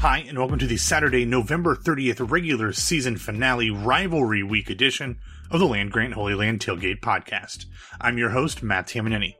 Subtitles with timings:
[0.00, 5.18] Hi, and welcome to the Saturday, November 30th regular season finale rivalry week edition
[5.50, 7.66] of the Land Grant Holy Land Tailgate podcast.
[8.00, 9.34] I'm your host, Matt Tamanini.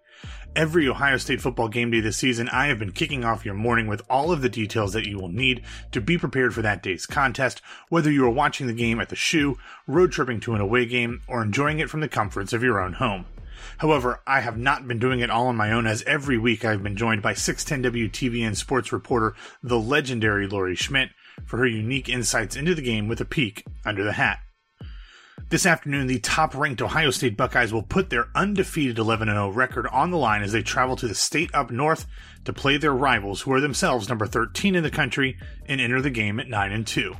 [0.56, 3.86] Every Ohio State football game day this season, I have been kicking off your morning
[3.86, 7.06] with all of the details that you will need to be prepared for that day's
[7.06, 10.86] contest, whether you are watching the game at the shoe, road tripping to an away
[10.86, 13.26] game, or enjoying it from the comforts of your own home.
[13.78, 16.82] However, I have not been doing it all on my own as every week I've
[16.82, 21.10] been joined by 610 WTVN sports reporter, the legendary Lori Schmidt,
[21.44, 24.40] for her unique insights into the game with a peek under the hat.
[25.50, 29.86] This afternoon, the top ranked Ohio State Buckeyes will put their undefeated 11 0 record
[29.86, 32.06] on the line as they travel to the state up north
[32.44, 36.10] to play their rivals, who are themselves number 13 in the country, and enter the
[36.10, 37.14] game at 9 2.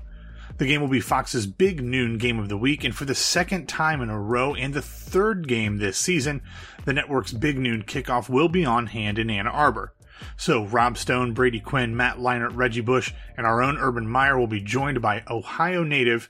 [0.59, 3.69] The game will be Fox's big noon game of the week, and for the second
[3.69, 6.43] time in a row and the third game this season,
[6.85, 9.95] the network's big noon kickoff will be on hand in Ann Arbor.
[10.37, 14.49] So Rob Stone, Brady Quinn, Matt Leinart, Reggie Bush, and our own Urban Meyer will
[14.49, 16.29] be joined by Ohio native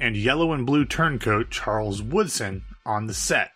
[0.00, 3.52] and yellow and blue turncoat Charles Woodson on the set.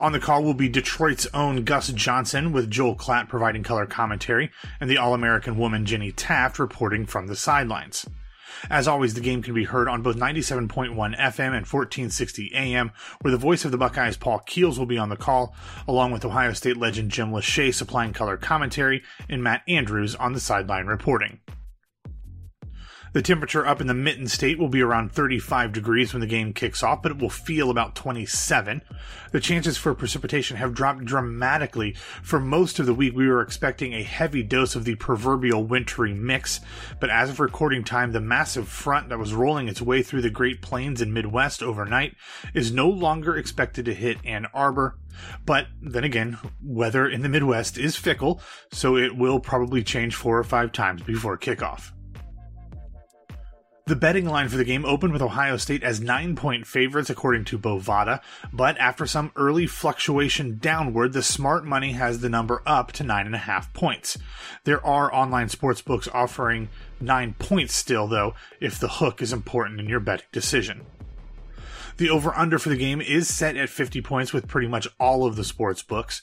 [0.00, 4.50] On the call will be Detroit's own Gus Johnson, with Joel Klatt providing color commentary,
[4.80, 8.06] and the All American woman Jenny Taft reporting from the sidelines.
[8.68, 13.32] As always, the game can be heard on both 97.1 FM and 1460 AM, where
[13.32, 15.54] the voice of the Buckeyes, Paul Keels, will be on the call,
[15.86, 20.40] along with Ohio State legend Jim Lachey supplying color commentary and Matt Andrews on the
[20.40, 21.40] sideline reporting.
[23.12, 26.52] The temperature up in the Mitten State will be around 35 degrees when the game
[26.52, 28.82] kicks off, but it will feel about 27.
[29.32, 31.96] The chances for precipitation have dropped dramatically.
[32.22, 36.14] For most of the week, we were expecting a heavy dose of the proverbial wintry
[36.14, 36.60] mix,
[37.00, 40.30] but as of recording time, the massive front that was rolling its way through the
[40.30, 42.14] Great Plains and Midwest overnight
[42.54, 44.98] is no longer expected to hit Ann Arbor.
[45.44, 48.40] But then again, weather in the Midwest is fickle,
[48.70, 51.90] so it will probably change four or five times before kickoff.
[53.90, 57.44] The betting line for the game opened with Ohio State as nine point favorites according
[57.46, 58.20] to Bovada,
[58.52, 63.26] but after some early fluctuation downward, the smart money has the number up to nine
[63.26, 64.16] and a half points.
[64.62, 66.68] There are online sports books offering
[67.00, 70.86] nine points still, though, if the hook is important in your betting decision.
[71.96, 75.26] The over under for the game is set at 50 points with pretty much all
[75.26, 76.22] of the sports books.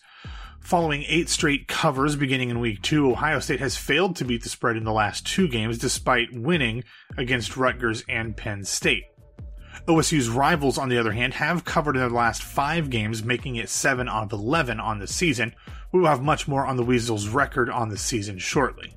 [0.60, 4.50] Following eight straight covers beginning in week two, Ohio State has failed to beat the
[4.50, 6.84] spread in the last two games despite winning
[7.18, 9.06] against Rutgers and Penn State.
[9.88, 13.70] OSU's rivals, on the other hand, have covered in their last five games, making it
[13.70, 15.54] 7 out of 11 on the season.
[15.94, 18.94] We will have much more on the Weasels' record on the season shortly.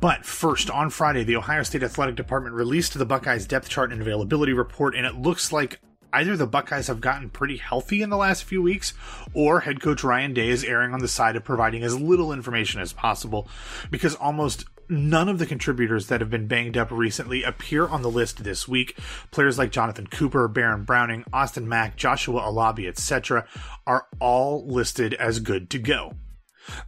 [0.00, 4.02] But first, on Friday, the Ohio State Athletic Department released the Buckeyes depth chart and
[4.02, 5.80] availability report, and it looks like
[6.12, 8.92] either the Buckeyes have gotten pretty healthy in the last few weeks,
[9.34, 12.80] or head coach Ryan Day is erring on the side of providing as little information
[12.80, 13.48] as possible
[13.90, 18.10] because almost none of the contributors that have been banged up recently appear on the
[18.10, 18.96] list this week.
[19.30, 23.46] Players like Jonathan Cooper, Baron Browning, Austin Mack, Joshua Alabi, etc.,
[23.86, 26.14] are all listed as good to go.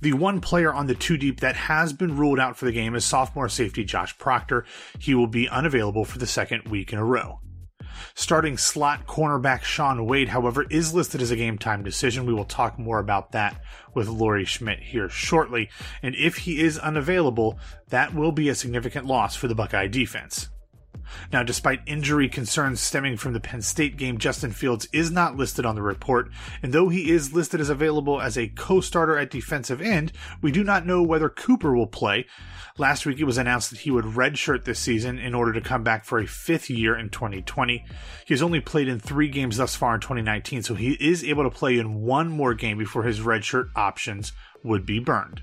[0.01, 2.95] The one player on the two deep that has been ruled out for the game
[2.95, 4.65] is sophomore safety Josh Proctor.
[4.99, 7.41] He will be unavailable for the second week in a row.
[8.17, 12.27] Starting slot cornerback Shaun Wade, however, is listed as a game time decision.
[12.27, 13.61] We will talk more about that
[13.93, 15.69] with Lori Schmidt here shortly.
[16.01, 17.59] And if he is unavailable,
[17.89, 20.49] that will be a significant loss for the Buckeye defense.
[21.33, 25.67] Now, despite injury concerns stemming from the Penn State game, Justin Fields is not listed
[25.67, 26.31] on the report,
[26.63, 30.13] and though he is listed as available as a co starter at defensive end,
[30.43, 32.27] we do not know whether Cooper will play.
[32.77, 35.85] Last week it was announced that he would redshirt this season in order to come
[35.85, 37.85] back for a fifth year in 2020.
[38.27, 41.45] He has only played in three games thus far in 2019, so he is able
[41.45, 44.33] to play in one more game before his redshirt options
[44.65, 45.43] would be burned.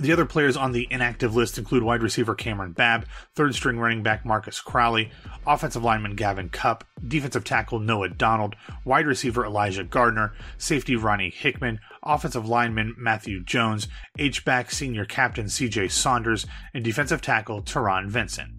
[0.00, 3.04] The other players on the inactive list include wide receiver Kamryn Babb,
[3.34, 5.10] third string running back Marcus Crowley,
[5.44, 11.80] offensive lineman Gavin Cupp, defensive tackle Noah Donald, wide receiver Elijah Gardner, safety Ronnie Hickman,
[12.04, 13.88] offensive lineman Matthew Jones,
[14.20, 18.57] H-back senior captain CJ Saunders, and defensive tackle Taron Vincent.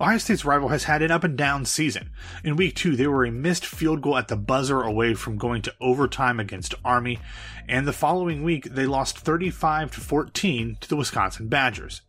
[0.00, 2.10] Ohio State's rival has had an up and down season.
[2.42, 5.62] In week two, they were a missed field goal at the buzzer away from going
[5.62, 7.20] to overtime against Army,
[7.68, 12.00] and the following week they lost 35 to 14 to the Wisconsin Badgers.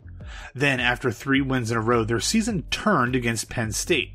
[0.54, 4.12] Then, after three wins in a row, their season turned against Penn State.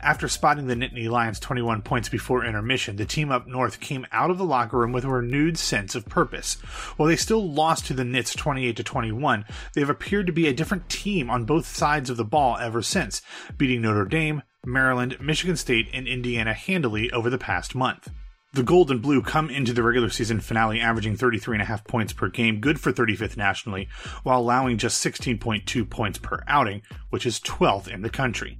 [0.00, 4.30] After spotting the Nittany Lions 21 points before intermission, the team up north came out
[4.30, 6.54] of the locker room with a renewed sense of purpose.
[6.96, 9.44] While they still lost to the Nits 28 to 21,
[9.74, 12.82] they have appeared to be a different team on both sides of the ball ever
[12.82, 13.22] since,
[13.56, 18.10] beating Notre Dame, Maryland, Michigan State, and Indiana handily over the past month.
[18.54, 22.60] The Gold and Blue come into the regular season finale averaging 33.5 points per game,
[22.60, 23.88] good for 35th nationally,
[24.24, 28.58] while allowing just 16.2 points per outing, which is 12th in the country.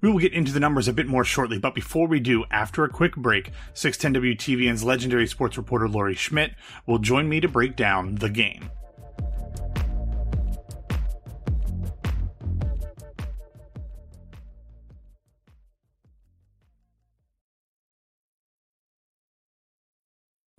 [0.00, 2.82] We will get into the numbers a bit more shortly, but before we do, after
[2.82, 6.54] a quick break, 610 WTVN's legendary sports reporter Lori Schmidt
[6.86, 8.70] will join me to break down the game.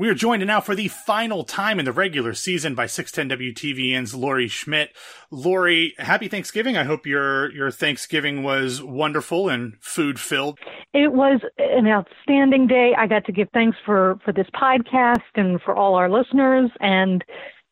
[0.01, 4.15] We are joined now for the final time in the regular season by 610 WTVN's
[4.15, 4.95] Lori Schmidt.
[5.29, 6.75] Lori, happy Thanksgiving.
[6.75, 10.57] I hope your your Thanksgiving was wonderful and food filled.
[10.91, 12.95] It was an outstanding day.
[12.97, 17.23] I got to give thanks for for this podcast and for all our listeners and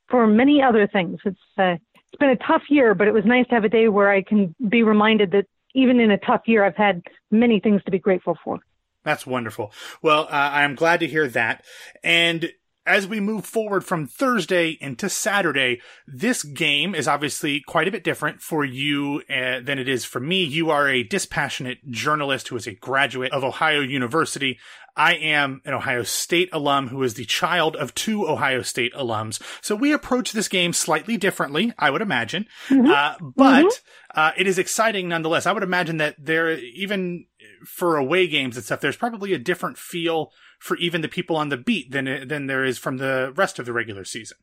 [0.08, 1.20] for many other things.
[1.26, 3.88] It's uh, it's been a tough year, but it was nice to have a day
[3.88, 7.82] where I can be reminded that even in a tough year, I've had many things
[7.86, 8.60] to be grateful for.
[9.04, 9.72] That's wonderful.
[10.02, 11.64] Well, uh, I'm glad to hear that.
[12.04, 12.52] And
[12.86, 18.04] as we move forward from Thursday into Saturday, this game is obviously quite a bit
[18.04, 20.44] different for you uh, than it is for me.
[20.44, 24.58] You are a dispassionate journalist who is a graduate of Ohio University.
[24.96, 29.40] I am an Ohio State alum who is the child of two Ohio State alums.
[29.62, 32.48] So we approach this game slightly differently, I would imagine.
[32.70, 32.92] Mm-hmm.
[32.92, 34.20] Uh, but mm-hmm.
[34.20, 35.46] uh, it is exciting nonetheless.
[35.46, 37.28] I would imagine that there, even
[37.66, 41.50] for away games and stuff, there's probably a different feel for even the people on
[41.50, 44.38] the beat than than there is from the rest of the regular season.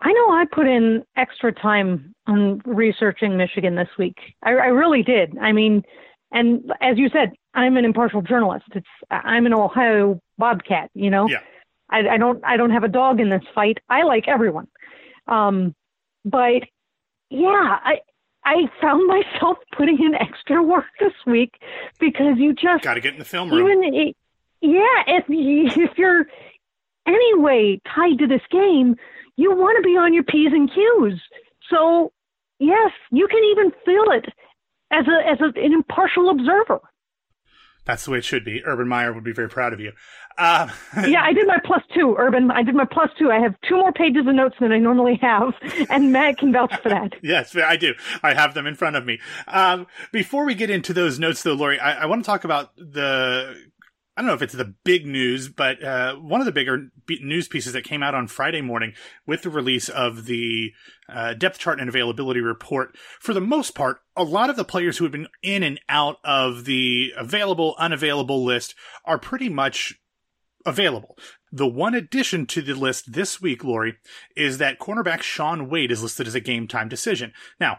[0.00, 4.16] I know I put in extra time on researching Michigan this week.
[4.44, 5.36] I, I really did.
[5.38, 5.82] I mean,
[6.30, 8.66] and as you said, I'm an impartial journalist.
[8.74, 10.90] It's I'm an Ohio Bobcat.
[10.94, 11.40] You know, yeah.
[11.90, 13.78] I, I don't I don't have a dog in this fight.
[13.88, 14.68] I like everyone,
[15.26, 15.74] um,
[16.24, 16.62] but
[17.30, 17.98] yeah, I
[18.48, 21.60] I found myself putting in extra work this week
[22.00, 23.84] because you just got to get in the film room.
[23.84, 24.14] Even
[24.62, 26.24] yeah, if if you're
[27.06, 28.96] anyway tied to this game,
[29.36, 31.20] you want to be on your p's and q's.
[31.68, 32.10] So
[32.58, 34.24] yes, you can even feel it
[34.92, 36.80] as a as a, an impartial observer.
[37.88, 38.62] That's the way it should be.
[38.66, 39.92] Urban Meyer would be very proud of you.
[40.36, 40.68] Uh,
[41.06, 42.50] yeah, I did my plus two, Urban.
[42.50, 43.30] I did my plus two.
[43.30, 45.54] I have two more pages of notes than I normally have,
[45.90, 47.14] and Matt can vouch for that.
[47.22, 47.94] yes, I do.
[48.22, 49.20] I have them in front of me.
[49.46, 52.76] Um, before we get into those notes, though, Lori, I, I want to talk about
[52.76, 53.56] the
[54.18, 57.46] I don't know if it's the big news, but uh, one of the bigger news
[57.46, 58.94] pieces that came out on Friday morning
[59.28, 60.72] with the release of the
[61.08, 62.98] uh, depth chart and availability report.
[63.20, 66.16] For the most part, a lot of the players who have been in and out
[66.24, 68.74] of the available, unavailable list
[69.04, 69.94] are pretty much
[70.66, 71.16] available.
[71.52, 73.98] The one addition to the list this week, Lori,
[74.34, 77.32] is that cornerback Shaun Wade is listed as a game time decision.
[77.60, 77.78] Now,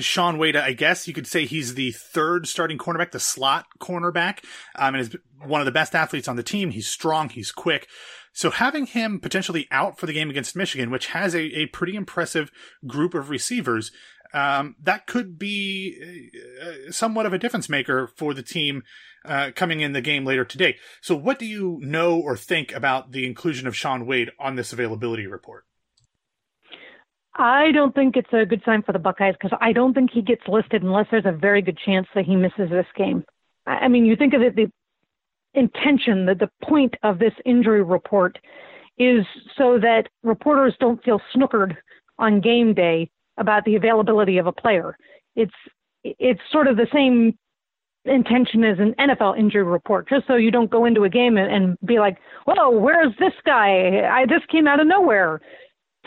[0.00, 4.44] Shaun Wade, I guess you could say he's the third starting cornerback, the slot cornerback,
[4.76, 6.70] um, and is one of the best athletes on the team.
[6.70, 7.88] He's strong, he's quick.
[8.32, 11.94] So having him potentially out for the game against Michigan, which has a, a pretty
[11.94, 12.50] impressive
[12.86, 13.92] group of receivers,
[14.32, 16.30] um, that could be
[16.60, 18.82] uh, somewhat of a difference maker for the team
[19.24, 20.76] uh, coming in the game later today.
[21.00, 24.72] So, what do you know or think about the inclusion of Shaun Wade on this
[24.72, 25.64] availability report?
[27.36, 30.22] I don't think it's a good sign for the Buckeyes because I don't think he
[30.22, 33.24] gets listed unless there's a very good chance that he misses this game.
[33.66, 34.70] I mean, you think of it, the
[35.54, 38.38] intention, that the point of this injury report
[38.98, 39.24] is
[39.56, 41.76] so that reporters don't feel snookered
[42.18, 44.96] on game day about the availability of a player.
[45.34, 45.54] It's
[46.04, 47.36] it's sort of the same
[48.04, 51.52] intention as an NFL injury report, just so you don't go into a game and,
[51.52, 54.02] and be like, "Whoa, where's this guy?
[54.06, 55.40] I, this came out of nowhere."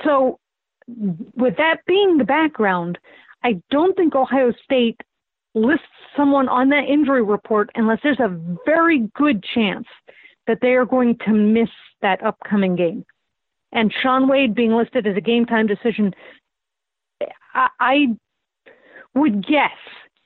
[0.06, 0.40] So
[0.88, 2.98] with that being the background,
[3.44, 5.00] I don't think Ohio State
[5.53, 9.88] lists someone on that injury report unless there's a very good chance
[10.48, 11.70] that they are going to miss
[12.01, 13.06] that upcoming game.
[13.72, 16.13] And Shaun Wade being listed as a game time decision,
[17.53, 18.06] I, I
[19.13, 19.72] would guess,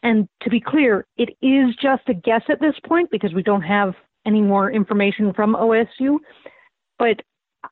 [0.03, 3.61] and to be clear, it is just a guess at this point because we don't
[3.61, 3.93] have
[4.25, 6.17] any more information from OSU.
[6.99, 7.21] But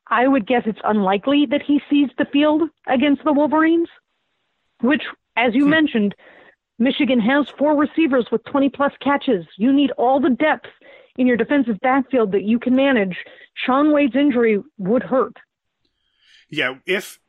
[0.08, 3.88] I would guess it's unlikely that he sees the field against the Wolverines,
[4.80, 5.02] which,
[5.36, 5.70] as you hmm.
[5.70, 6.14] mentioned,
[6.78, 9.46] Michigan has four receivers with 20 plus catches.
[9.56, 10.70] You need all the depth
[11.16, 13.16] in your defensive backfield that you can manage.
[13.54, 15.36] Shaun Wade's injury would hurt.
[16.48, 17.20] Yeah, if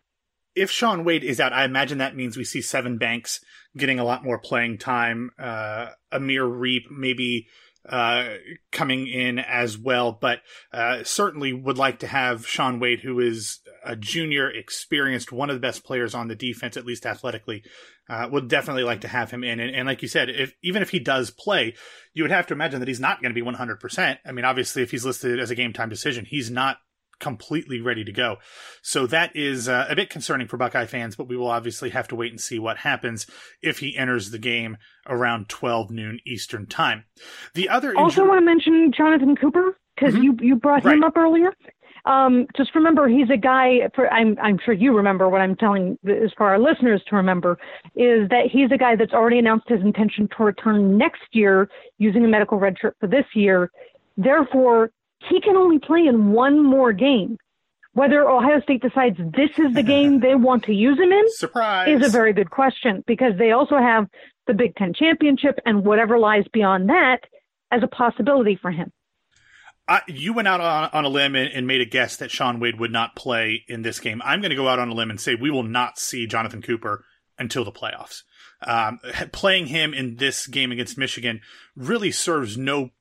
[0.55, 3.43] if Shaun Wade is out, I imagine that means we see Sevyn Banks
[3.77, 5.31] getting a lot more playing time.
[5.39, 7.47] Uh, Amir Riep maybe
[7.87, 8.35] uh,
[8.71, 10.39] coming in as well, but
[10.71, 15.55] uh, certainly would like to have Shaun Wade, who is a junior, experienced, one of
[15.55, 17.63] the best players on the defense, at least athletically.
[18.09, 20.81] Uh, would definitely like to have him in, and, and like you said, if even
[20.81, 21.73] if he does play,
[22.13, 24.17] you would have to imagine that he's not going to be 100%.
[24.25, 26.77] I mean, obviously, if he's listed as a game time decision, he's not
[27.21, 28.37] completely ready to go.
[28.81, 32.09] So that is uh, a bit concerning for Buckeye fans, but we will obviously have
[32.09, 33.25] to wait and see what happens
[33.61, 37.05] if he enters the game around 12 noon Eastern time.
[37.53, 40.23] The other also want to mention Jonathan Cooper because mm-hmm.
[40.23, 40.95] you you brought right.
[40.95, 41.53] him up earlier.
[42.05, 43.89] Um, just remember, he's a guy.
[43.95, 47.59] For I'm I'm sure you remember what I'm telling is for our listeners to remember
[47.95, 52.25] is that he's a guy that's already announced his intention to return next year using
[52.25, 53.71] a medical red shirt for this year.
[54.17, 54.91] Therefore,
[55.29, 57.37] he can only play in one more game.
[57.93, 61.89] Whether Ohio State decides this is the game they want to use him in Surprise.
[61.89, 64.07] is a very good question because they also have
[64.47, 67.19] the Big Ten championship and whatever lies beyond that
[67.69, 68.91] as a possibility for him.
[69.87, 72.59] I, you went out on, on a limb and, and, made a guess that Shaun
[72.59, 74.21] Wade would not play in this game.
[74.23, 76.61] I'm going to go out on a limb and say we will not see Jonathan
[76.61, 77.03] Cooper
[77.37, 78.21] until the playoffs.
[78.61, 78.99] Um,
[79.33, 81.41] playing him in this game against Michigan
[81.75, 82.91] really serves no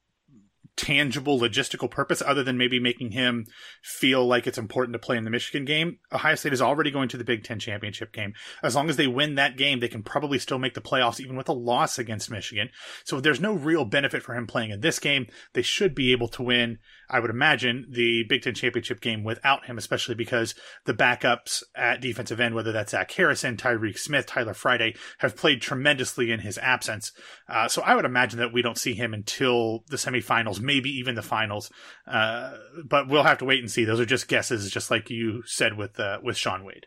[0.76, 3.46] tangible logistical purpose other than maybe making him
[3.82, 5.98] feel like it's important to play in the Michigan game.
[6.12, 8.32] Ohio State is already going to the Big Ten championship game.
[8.62, 11.36] As long as they win that game, they can probably still make the playoffs even
[11.36, 12.70] with a loss against Michigan.
[13.04, 15.26] So there's no real benefit for him playing in this game.
[15.52, 16.78] They should be able to win
[17.10, 20.54] I would imagine, the Big Ten championship game without him, especially because
[20.86, 25.60] the backups at defensive end, whether that's Zach Harrison, Tyreke Smith, Tyler Friday, have played
[25.60, 27.12] tremendously in his absence.
[27.48, 31.14] Uh, so I would imagine that we don't see him until the semifinals, maybe even
[31.14, 31.70] the finals.
[32.06, 32.56] Uh,
[32.88, 33.84] but we'll have to wait and see.
[33.84, 36.86] Those are just guesses, just like you said with uh, with Shaun Wade.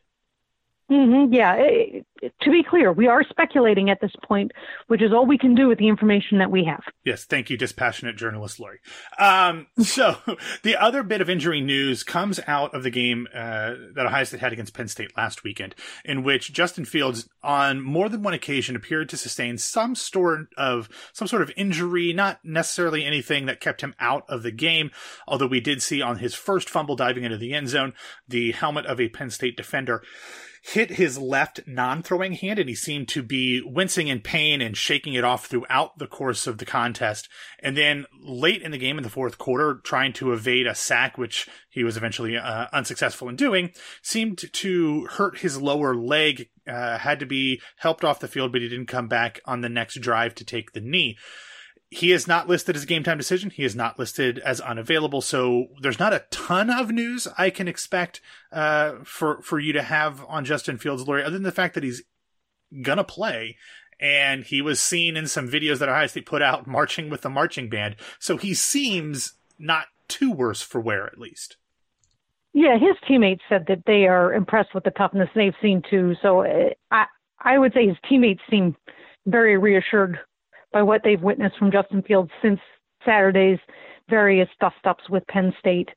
[0.91, 1.55] Mm-hmm, yeah.
[1.55, 2.05] It,
[2.43, 4.51] to be clear, we are speculating at this point,
[4.87, 6.83] which is all we can do with the information that we have.
[7.03, 7.25] Yes.
[7.25, 8.79] Thank you, dispassionate journalist Lori.
[9.17, 10.17] Um, so
[10.63, 14.39] the other bit of injury news comes out of the game uh, that Ohio State
[14.39, 18.75] had against Penn State last weekend, in which Justin Fields, on more than one occasion,
[18.75, 23.81] appeared to sustain some sort of some sort of injury, not necessarily anything that kept
[23.81, 24.91] him out of the game.
[25.27, 27.93] Although we did see on his first fumble diving into the end zone
[28.27, 30.03] the helmet of a Penn State defender
[30.65, 35.13] hit his left non-throwing hand and he seemed to be wincing in pain and shaking
[35.13, 37.27] it off throughout the course of the contest.
[37.59, 41.17] And then late in the game in the fourth quarter, trying to evade a sack,
[41.17, 46.97] which he was eventually uh, unsuccessful in doing, seemed to hurt his lower leg, uh,
[46.97, 49.95] had to be helped off the field, but he didn't come back on the next
[49.99, 51.17] drive to take the knee
[51.93, 53.49] he is not listed as a game time decision.
[53.49, 55.21] He is not listed as unavailable.
[55.21, 58.19] So there's not a ton of news I can expect
[58.51, 61.83] uh, for for you to have on Justin Fields, Lori, other than the fact that
[61.83, 62.03] he's
[62.81, 63.57] gonna play.
[63.99, 67.29] And he was seen in some videos that Ohio State put out marching with the
[67.29, 67.95] marching band.
[68.19, 71.57] So he seems not too worse for wear, at least.
[72.53, 76.15] Yeah, his teammates said that they are impressed with the toughness they've seen too.
[76.21, 77.05] So uh, I
[77.39, 78.75] I would say his teammates seem
[79.25, 80.19] very reassured
[80.73, 82.59] by what they've witnessed from Justin Fields since
[83.05, 83.59] Saturday's
[84.09, 85.89] various dust ups with Penn State.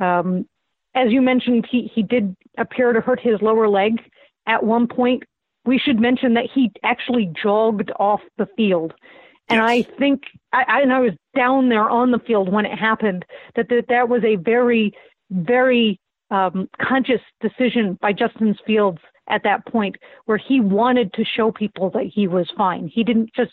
[0.00, 0.48] Um,
[0.94, 4.00] as you mentioned, he, he did appear to hurt his lower leg
[4.46, 5.22] at one point.
[5.64, 8.94] We should mention that he actually jogged off the field.
[9.48, 9.68] And yes.
[9.68, 10.22] I think,
[10.52, 13.24] I, I, and I was down there on the field when it happened,
[13.54, 14.92] that that, that was a very,
[15.30, 18.98] very um, conscious decision by Justin Fields
[19.28, 22.88] at that point where he wanted to show people that he was fine.
[22.88, 23.52] He didn't just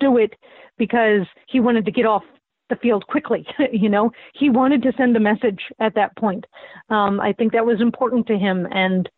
[0.00, 0.34] do it
[0.78, 2.22] because he wanted to get off
[2.68, 3.46] the field quickly.
[3.72, 6.46] you know, he wanted to send a message at that point.
[6.88, 9.08] Um, I think that was important to him, and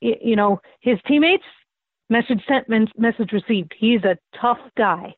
[0.00, 1.44] you know, his teammates
[2.08, 3.74] message sent, message received.
[3.78, 5.14] He's a tough guy.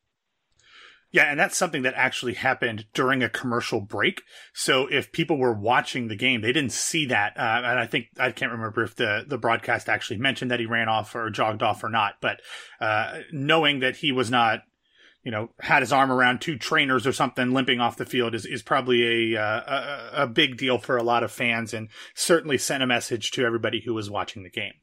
[1.11, 4.23] Yeah, and that's something that actually happened during a commercial break.
[4.51, 7.37] So if people were watching the game, they didn't see that.
[7.37, 10.65] Uh, and I think I can't remember if the the broadcast actually mentioned that he
[10.65, 12.15] ran off or jogged off or not.
[12.19, 12.41] But
[12.79, 14.61] uh, knowing that he was not
[15.23, 18.45] you know, had his arm around two trainers or something limping off the field is,
[18.45, 19.61] is probably a, uh,
[20.15, 23.45] a, a big deal for a lot of fans and certainly sent a message to
[23.45, 24.73] everybody who was watching the game.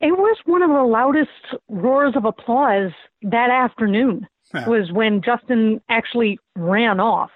[0.00, 1.30] It was one of the loudest
[1.68, 2.92] roars of applause
[3.22, 4.26] that afternoon
[4.66, 7.30] was when Justin actually ran off.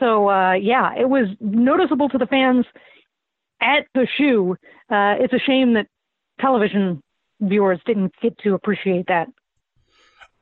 [0.00, 2.66] So, uh, yeah, it was noticeable to the fans
[3.60, 4.56] at the shoe.
[4.90, 5.86] Uh, it's a shame that
[6.40, 7.00] television
[7.40, 9.28] viewers didn't get to appreciate that.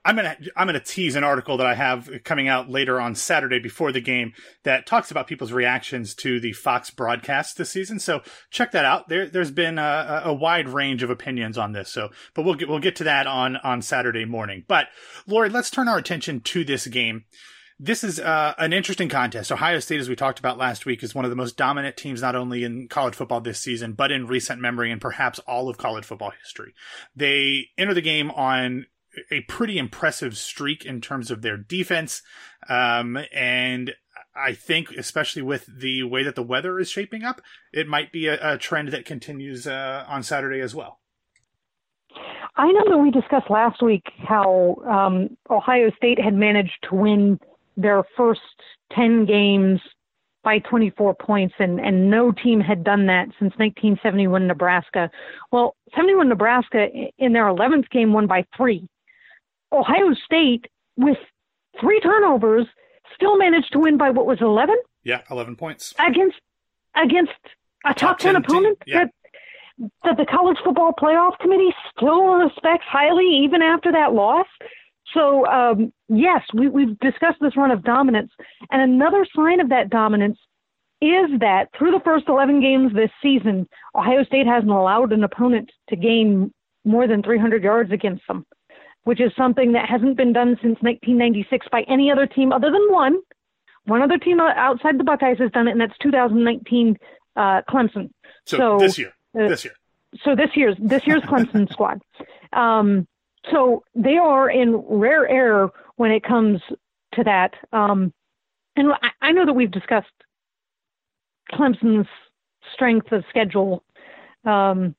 [0.04, 3.59] I'm gonna I'm gonna tease an article that I have coming out later on Saturday
[3.59, 4.33] before the game
[4.64, 7.99] that talks about people's reactions to the Fox broadcast this season.
[7.99, 9.09] So check that out.
[9.09, 11.90] There there's been a, a wide range of opinions on this.
[11.90, 14.64] So, but we'll get we'll get to that on on Saturday morning.
[14.66, 14.87] But
[15.26, 17.25] Lori, let's turn our attention to this game.
[17.83, 19.50] this is uh, an interesting contest.
[19.50, 22.21] Ohio State, as we talked about last week, is one of the most dominant teams
[22.21, 25.78] not only in college football this season, but in recent memory and perhaps all of
[25.78, 26.75] college football history.
[27.16, 28.85] They enter the game on
[29.30, 32.22] a pretty impressive streak in terms of their defense,
[32.68, 33.94] um, and
[34.34, 37.40] I think, especially with the way that the weather is shaping up,
[37.72, 41.00] it might be a, a trend that continues uh, on Saturday as well.
[42.56, 47.40] I know that we discussed last week how um, Ohio State had managed to win
[47.76, 48.40] their first
[48.94, 49.80] 10 games
[50.42, 55.10] by 24 points, and, and no team had done that since 1971 Nebraska.
[55.52, 56.86] Well, 71 Nebraska
[57.18, 58.88] in their 11th game won by three.
[59.72, 61.18] Ohio State, with
[61.80, 62.66] three turnovers,
[63.14, 64.76] still managed to win by what was 11?
[65.04, 65.94] Yeah, 11 points.
[65.98, 66.36] Against
[66.96, 67.32] against
[67.84, 69.04] a top, top 10, 10 opponent yeah.
[69.04, 69.10] that
[70.04, 74.46] that the college football playoff committee still respects highly even after that loss.
[75.14, 78.30] So um, yes, we, we've discussed this run of dominance,
[78.70, 80.38] and another sign of that dominance
[81.00, 85.70] is that through the first 11 games this season, Ohio State hasn't allowed an opponent
[85.88, 86.52] to gain
[86.84, 88.44] more than 300 yards against them,
[89.04, 92.87] which is something that hasn't been done since 1996 by any other team other than
[92.90, 93.19] one.
[93.85, 96.99] One other team outside the Buckeyes has done it, and that's 2019
[97.37, 98.11] uh, Clemson.
[98.45, 99.75] So, so this year, uh, this year.
[100.23, 102.02] So this year's this year's Clemson squad.
[102.52, 103.07] Um,
[103.50, 106.61] so they are in rare air when it comes
[107.14, 107.54] to that.
[107.73, 108.12] Um,
[108.76, 110.09] and I, I know that we've discussed
[111.52, 112.09] Clemson's
[112.75, 113.83] strength of schedule
[114.45, 114.95] um,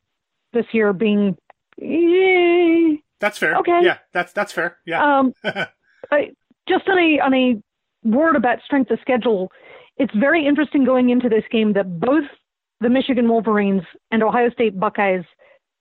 [0.53, 1.37] this year being.
[1.81, 3.55] Eh, that's fair.
[3.57, 3.79] Okay.
[3.83, 4.77] Yeah, that's that's fair.
[4.85, 5.19] Yeah.
[5.19, 5.33] Um,
[6.11, 6.31] I,
[6.67, 7.61] just on a on a
[8.03, 9.51] word about strength of schedule,
[9.97, 12.25] it's very interesting going into this game that both
[12.81, 15.23] the Michigan Wolverines and Ohio State Buckeyes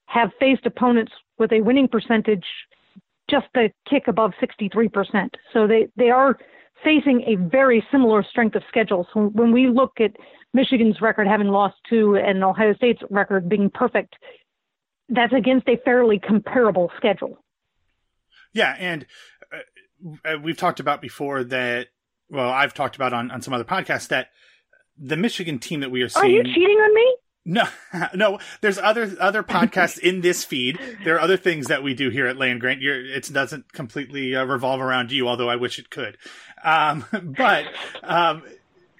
[0.06, 2.44] have faced opponents with a winning percentage
[3.30, 5.30] just a kick above 63%.
[5.52, 6.36] So they, they are
[6.82, 9.06] facing a very similar strength of schedule.
[9.14, 10.12] So when we look at
[10.52, 14.16] Michigan's record having lost two and Ohio State's record being perfect,
[15.10, 17.38] that's against a fairly comparable schedule.
[18.52, 19.06] Yeah, and
[20.24, 21.88] uh, we've talked about before that.
[22.28, 24.28] Well, I've talked about on, on some other podcasts that
[24.96, 26.24] the Michigan team that we are seeing.
[26.24, 27.16] Are you cheating on me?
[27.44, 27.64] No,
[28.14, 28.38] no.
[28.60, 30.78] There's other other podcasts in this feed.
[31.04, 32.80] There are other things that we do here at Land Grant.
[32.80, 36.18] You're, it doesn't completely uh, revolve around you, although I wish it could.
[36.62, 37.04] Um,
[37.36, 37.64] but
[38.02, 38.42] um,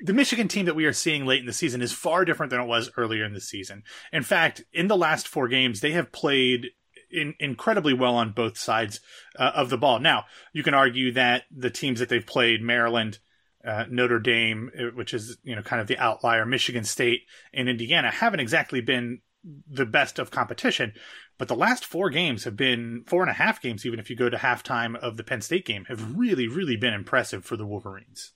[0.02, 2.60] the Michigan team that we are seeing late in the season is far different than
[2.60, 3.82] it was earlier in the season.
[4.12, 6.68] In fact, in the last four games, they have played
[7.10, 9.00] in, incredibly well on both sides
[9.38, 9.98] uh, of the ball.
[9.98, 13.18] Now, you can argue that the teams that they've played, Maryland
[13.64, 17.68] uh, Notre Dame, uh, which is you know kind of the outlier, Michigan State and
[17.68, 19.20] Indiana haven't exactly been
[19.68, 20.94] the best of competition.
[21.38, 24.16] But the last four games have been four and a half games, even if you
[24.16, 27.66] go to halftime of the Penn State game, have really, really been impressive for the
[27.66, 28.32] Wolverines.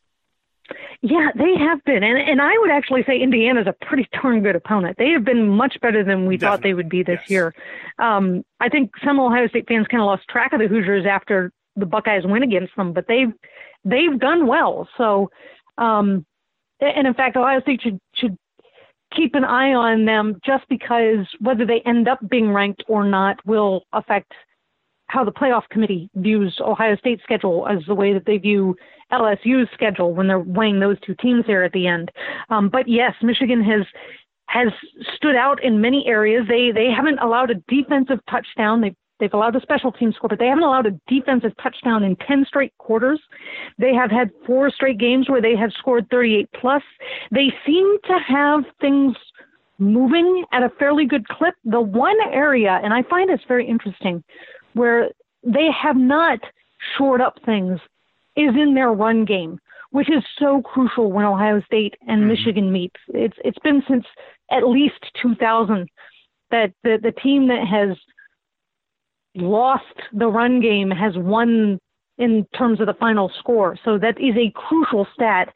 [1.02, 4.56] Yeah, they have been, and and I would actually say Indiana's a pretty darn good
[4.56, 4.96] opponent.
[4.98, 6.38] They have been much better than we Definitely.
[6.38, 7.30] thought they would be this yes.
[7.30, 7.54] year.
[7.98, 11.52] Um, I think some Ohio State fans kind of lost track of the Hoosiers after
[11.76, 13.32] the Buckeyes win against them, but they've
[13.84, 14.88] they've done well.
[14.96, 15.30] So,
[15.76, 16.24] um,
[16.80, 18.38] and in fact, Ohio State should should
[19.14, 23.36] keep an eye on them just because whether they end up being ranked or not
[23.46, 24.32] will affect
[25.06, 28.74] how the playoff committee views Ohio State's schedule as the way that they view
[29.20, 32.10] LSU's schedule when they're weighing those two teams there at the end.
[32.50, 33.86] Um, but yes, Michigan has
[34.46, 34.68] has
[35.16, 36.44] stood out in many areas.
[36.48, 38.80] They they haven't allowed a defensive touchdown.
[38.80, 42.16] They've They've allowed a special team score, but they haven't allowed a defensive touchdown in
[42.16, 43.20] 10 straight quarters.
[43.78, 46.82] They have had four straight games where they have scored 38 plus.
[47.30, 49.14] They seem to have things
[49.78, 51.54] moving at a fairly good clip.
[51.64, 54.24] The one area, and I find this very interesting,
[54.72, 55.10] where
[55.44, 56.40] they have not
[56.96, 57.78] shored up things
[58.36, 59.58] is in their run game,
[59.90, 62.28] which is so crucial when Ohio State and mm-hmm.
[62.28, 62.92] Michigan meet.
[63.08, 64.04] It's it's been since
[64.50, 65.88] at least 2000
[66.50, 67.96] that the the team that has
[69.34, 71.78] lost the run game has won
[72.18, 73.76] in terms of the final score.
[73.84, 75.52] So that is a crucial stat.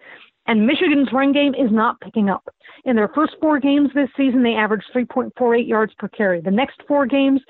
[0.47, 2.49] And Michigan's run game is not picking up.
[2.85, 6.41] In their first four games this season, they averaged 3.48 yards per carry.
[6.41, 7.43] The next four games,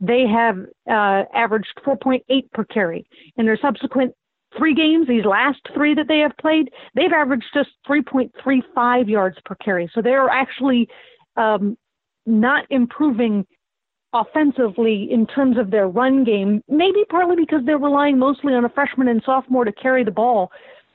[0.00, 0.56] they have
[0.90, 3.06] uh, averaged 4.8 per carry.
[3.36, 4.14] In their subsequent
[4.56, 9.54] three games, these last three that they have played, they've averaged just 3.35 yards per
[9.56, 9.90] carry.
[9.94, 10.88] So they're actually
[11.36, 11.76] um,
[12.26, 13.46] not improving
[14.12, 18.68] offensively in terms of their run game, maybe partly because they're relying mostly on a
[18.68, 20.50] freshman and sophomore to carry the ball.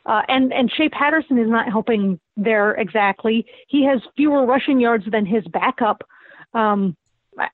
[0.05, 3.45] Uh, and and Shea Patterson is not helping there exactly.
[3.67, 6.03] He has fewer rushing yards than his backup,
[6.53, 6.97] um,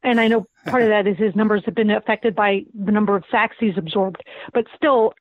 [0.01, 3.15] and I know part of that is his numbers have been affected by the number
[3.15, 4.23] of sacks he's absorbed.
[4.51, 5.13] But still,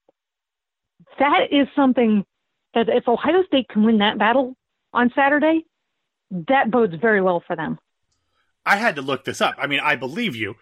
[1.18, 2.24] that is something
[2.74, 4.56] that if Ohio State can win that battle
[4.92, 5.64] on Saturday,
[6.30, 7.78] that bodes very well for them.
[8.66, 9.54] I had to look this up.
[9.58, 10.54] I mean, I believe you,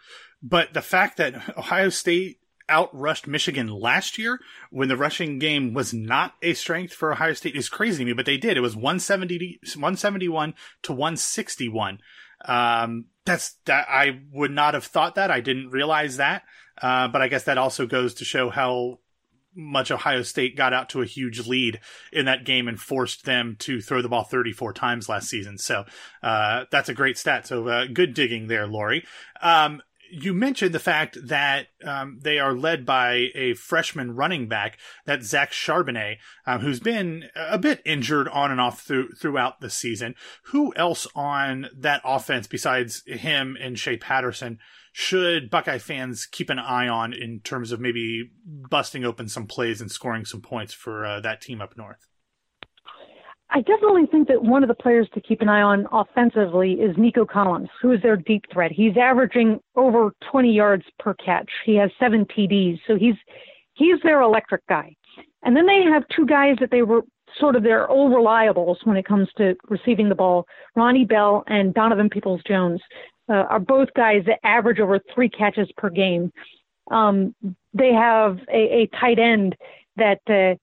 [0.42, 2.38] but the fact that Ohio State
[2.68, 4.40] outrushed Michigan last year
[4.70, 8.12] when the rushing game was not a strength for Ohio State is crazy to me,
[8.12, 8.56] but they did.
[8.56, 12.00] It was 170 171 to 161.
[12.44, 15.30] Um, that's that I would not have thought that.
[15.30, 16.42] I didn't realize that.
[16.80, 18.98] Uh, but I guess that also goes to show how
[19.56, 21.80] much Ohio State got out to a huge lead
[22.12, 25.58] in that game and forced them to throw the ball 34 times last season.
[25.58, 25.84] So
[26.22, 27.46] uh, that's a great stat.
[27.46, 29.04] So uh, good digging there, Lori.
[29.40, 34.78] Um, you mentioned the fact that um, they are led by a freshman running back,
[35.04, 39.70] that Zach Charbonnet, um, who's been a bit injured on and off through, throughout the
[39.70, 40.14] season.
[40.46, 44.58] Who else on that offense besides him and Shea Patterson
[44.92, 49.80] should Buckeye fans keep an eye on in terms of maybe busting open some plays
[49.80, 52.06] and scoring some points for uh, that team up north?
[53.50, 56.96] I definitely think that one of the players to keep an eye on offensively is
[56.96, 58.72] Nico Collins, who is their deep threat.
[58.72, 61.48] He's averaging over 20 yards per catch.
[61.64, 63.14] He has seven TDs, so he's
[63.74, 64.94] he's their electric guy.
[65.42, 67.02] And then they have two guys that they were
[67.38, 71.74] sort of their old reliables when it comes to receiving the ball, Ronnie Bell and
[71.74, 72.80] Donovan Peoples Jones
[73.28, 76.32] uh, are both guys that average over three catches per game.
[76.90, 77.34] Um,
[77.74, 79.56] they have a, a tight end
[79.96, 80.56] that uh,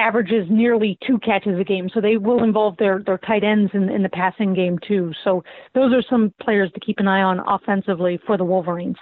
[0.00, 3.88] averages nearly two catches a game, so they will involve their their tight ends in,
[3.88, 5.12] in the passing game too.
[5.24, 8.96] So those are some players to keep an eye on offensively for the Wolverines.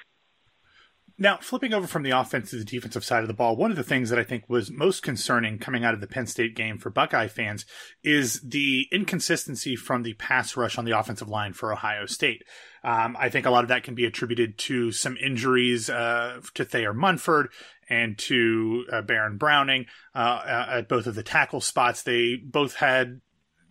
[1.21, 3.77] Now, flipping over from the offense to the defensive side of the ball, one of
[3.77, 6.79] the things that I think was most concerning coming out of the Penn State game
[6.79, 7.65] for Buckeye fans
[8.05, 12.45] is the inconsistency from the pass rush on the offensive line for Ohio State.
[12.85, 16.65] Um, I think a lot of that can be attributed to some injuries uh, to
[16.65, 17.49] Thayer Munford
[17.89, 22.03] and to uh, Baron Browning uh, at both of the tackle spots.
[22.03, 23.21] They both had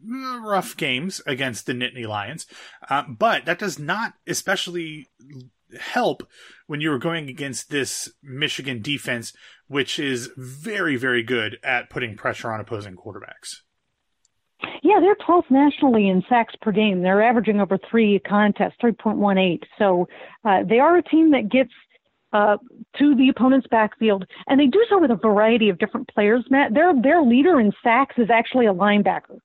[0.03, 2.45] rough games against the Nittany Lions,
[2.89, 5.09] uh, but that does not especially
[5.79, 6.27] help
[6.67, 9.33] when you were going against this Michigan defense,
[9.67, 13.61] which is very, very good at putting pressure on opposing quarterbacks.
[14.81, 17.01] Yeah, they're 12th nationally in sacks per game.
[17.01, 19.59] They're averaging over three contests, 3.18.
[19.77, 20.07] So
[20.45, 21.71] uh, they are a team that gets
[22.33, 22.57] uh,
[22.97, 26.43] to the opponent's backfield, and they do so with a variety of different players.
[26.49, 29.39] Matt, their their leader in sacks is actually a linebacker.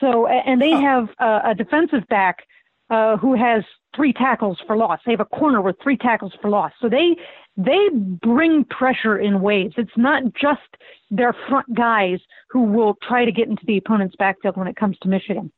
[0.00, 2.44] So, and they have uh, a defensive back
[2.90, 5.00] uh, who has three tackles for loss.
[5.06, 6.72] They have a corner with three tackles for loss.
[6.80, 7.16] So they
[7.56, 9.74] they bring pressure in waves.
[9.78, 10.60] It's not just
[11.10, 12.20] their front guys
[12.50, 15.50] who will try to get into the opponent's backfield when it comes to Michigan.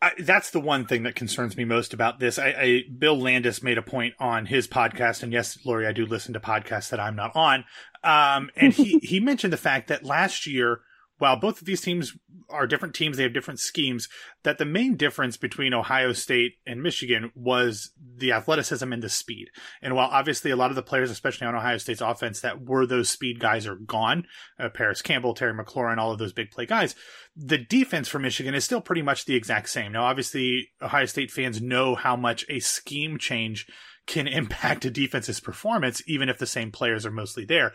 [0.00, 2.38] I, that's the one thing that concerns me most about this.
[2.38, 6.06] I, I, Bill Landis made a point on his podcast, and yes, Lori, I do
[6.06, 7.64] listen to podcasts that I'm not on.
[8.04, 10.82] Um, and he he mentioned the fact that last year
[11.18, 12.16] while both of these teams
[12.48, 14.08] are different teams, they have different schemes,
[14.42, 19.48] that the main difference between Ohio State and Michigan was the athleticism and the speed.
[19.82, 22.86] And while obviously a lot of the players, especially on Ohio State's offense, that were
[22.86, 24.26] those speed guys are gone,
[24.58, 26.94] uh, Parris Campbell, Terry McLaurin, all of those big play guys,
[27.36, 29.92] the defense for Michigan is still pretty much the exact same.
[29.92, 33.66] Now, obviously, Ohio State fans know how much a scheme change
[34.06, 37.72] can impact a defense's performance, even if the same players are mostly there.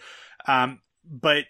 [0.48, 1.46] Um, but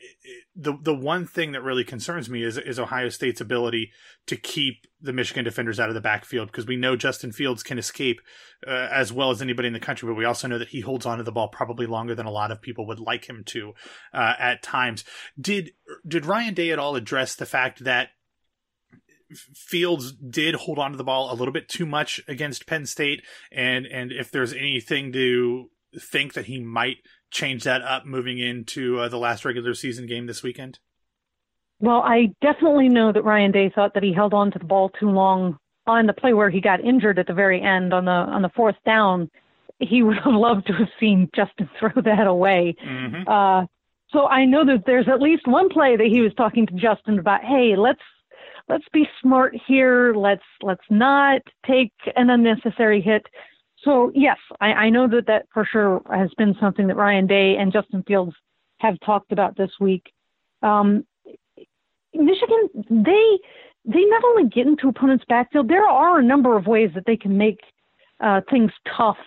[0.55, 3.91] the the one thing that really concerns me is is Ohio State's ability
[4.25, 7.77] to keep the Michigan defenders out of the backfield because we know Justin Fields can
[7.77, 8.21] escape
[8.65, 11.05] uh, as well as anybody in the country, but we also know that he holds
[11.05, 13.73] onto the ball probably longer than a lot of people would like him to
[14.13, 15.03] uh, at times.
[15.39, 15.71] Did
[16.07, 18.09] did Ryan Day at all address the fact that
[19.55, 23.23] Fields did hold on to the ball a little bit too much against Penn State,
[23.51, 26.97] and and if there's anything to think that he might
[27.33, 30.79] change that up moving into uh, the last regular season game this weekend?
[31.79, 34.89] Well, I definitely know that Ryan Day thought that he held on to the ball
[34.89, 38.11] too long on the play where he got injured at the very end on the
[38.11, 39.29] on the fourth down.
[39.79, 42.75] He would have loved to have seen Justin throw that away.
[42.85, 43.27] Mm-hmm.
[43.27, 43.65] Uh,
[44.11, 47.17] so I know that there's at least one play that he was talking to Justin
[47.19, 47.43] about.
[47.43, 47.99] Hey, let's
[48.69, 50.13] let's be smart here.
[50.15, 53.25] Let's let's not take an unnecessary hit.
[53.83, 57.57] So yes, I, I know that that for sure has been something that Ryan Day
[57.57, 58.33] and Justin Fields
[58.77, 60.11] have talked about this week.
[60.61, 61.05] Um,
[62.13, 63.39] Michigan, they
[63.85, 67.17] they not only get into opponents' backfield, there are a number of ways that they
[67.17, 67.59] can make
[68.21, 69.17] uh, things tough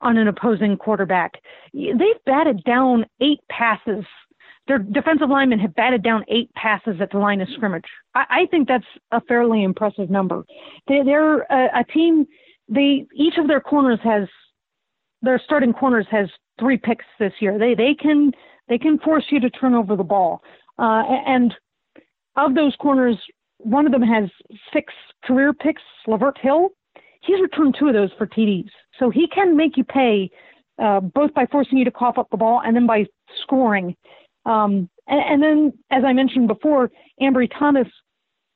[0.00, 1.34] on an opposing quarterback.
[1.74, 4.04] They've batted down eight passes.
[4.68, 7.84] Their defensive linemen have batted down eight passes at the line of scrimmage.
[8.14, 10.44] I, I think that's a fairly impressive number.
[10.88, 12.26] They, they're a, a team
[12.68, 14.28] they each of their corners has
[15.22, 17.58] their starting corners has three picks this year.
[17.58, 18.32] They they can
[18.68, 20.42] They can force you to turn over the ball.
[20.78, 21.54] Uh, and
[22.36, 23.16] of those corners,
[23.58, 24.28] one of them has
[24.72, 24.92] six
[25.24, 26.70] career picks, Lavert Hill.
[27.22, 28.68] He's returned two of those for TDs.
[28.98, 30.30] So he can make you pay
[30.78, 33.06] uh, both by forcing you to cough up the ball and then by
[33.42, 33.96] scoring.
[34.44, 37.88] Um, and, and, then, as I mentioned before, Ambry Thomas,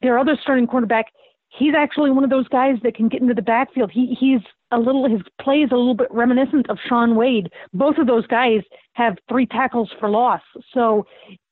[0.03, 1.07] their other starting quarterback,
[1.51, 3.91] he's actually one of those guys that can get into the backfield.
[3.91, 4.41] He he's
[4.73, 7.51] a little his play is a little bit reminiscent of Shaun Wade.
[7.75, 8.63] Both of those guys
[8.95, 10.43] have three tackles for loss.
[10.73, 11.07] So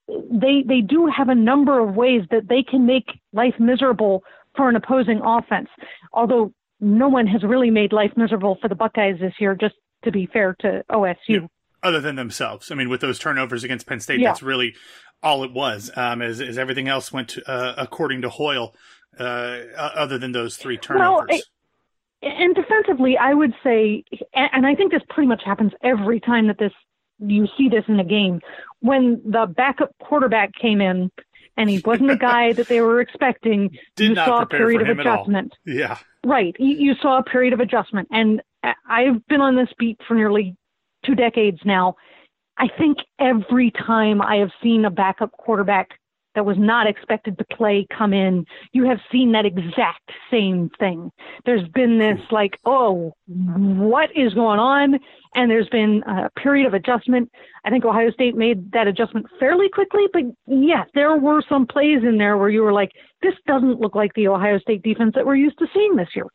[0.08, 4.22] they they do have a number of ways that they can make life miserable
[4.56, 5.68] for an opposing offense.
[6.12, 10.12] Although no one has really made life miserable for the Buckeyes this year, just to
[10.12, 11.16] be fair to OSU.
[11.28, 11.38] Yeah.
[11.80, 14.30] Other than themselves, I mean, with those turnovers against Penn State, yeah.
[14.30, 14.74] that's really
[15.22, 15.92] all it was.
[15.94, 18.74] Um, as, as everything else went to, uh, according to Hoyle,
[19.18, 21.27] uh, other than those three turnovers.
[21.29, 21.40] Well,
[22.21, 24.03] and defensively, I would say,
[24.35, 26.73] and I think this pretty much happens every time that this
[27.18, 28.40] you see this in a game.
[28.81, 31.11] When the backup quarterback came in
[31.57, 34.99] and he wasn't the guy that they were expecting, Did you saw a period of
[34.99, 35.55] adjustment.
[35.64, 35.99] Yeah.
[36.25, 36.55] Right.
[36.59, 38.09] You, you saw a period of adjustment.
[38.11, 38.42] And
[38.88, 40.57] I've been on this beat for nearly
[41.05, 41.97] two decades now.
[42.57, 45.90] I think every time I have seen a backup quarterback
[46.35, 51.11] that was not expected to play come in, you have seen that exact same thing.
[51.45, 54.99] There's been this like, oh, what is going on?
[55.35, 57.31] And there's been a period of adjustment.
[57.64, 62.03] I think Ohio State made that adjustment fairly quickly, but yeah, there were some plays
[62.03, 65.27] in there where you were like, this doesn't look like the Ohio State defense that
[65.27, 66.27] we're used to seeing this year.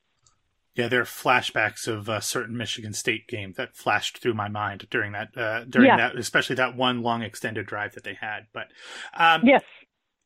[0.76, 4.88] Yeah, there are flashbacks of a certain Michigan State game that flashed through my mind
[4.90, 5.98] during that, uh, during yeah.
[5.98, 8.48] that, especially that one long extended drive that they had.
[8.54, 8.70] But
[9.14, 9.62] um, yes,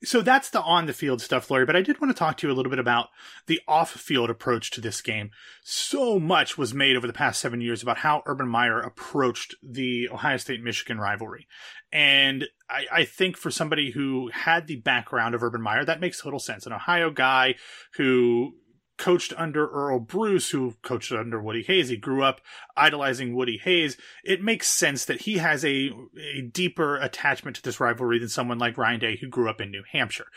[0.03, 1.65] so that's the on the field stuff, Lori.
[1.65, 3.09] But I did want to talk to you a little bit about
[3.47, 5.31] the off field approach to this game.
[5.63, 10.09] So much was made over the past seven years about how Urban Meyer approached the
[10.09, 11.47] Ohio State Michigan rivalry.
[11.91, 16.21] And I, I, think for somebody who had the background of Urban Meyer, that makes
[16.21, 16.65] total sense.
[16.65, 17.55] An Ohio guy
[17.93, 18.53] who
[18.97, 21.89] coached under Earle Bruce, who coached under Woody Hayes.
[21.89, 22.41] He grew up
[22.75, 23.97] idolizing Woody Hayes.
[24.23, 25.91] It makes sense that he has a,
[26.35, 29.71] a deeper attachment to this rivalry than someone like Ryan Day, who grew up in
[29.71, 30.27] New Hampshire.